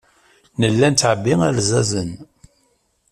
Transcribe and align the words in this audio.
Nella 0.59 0.87
nettɛebbi 0.89 1.33
alzazen. 1.47 2.11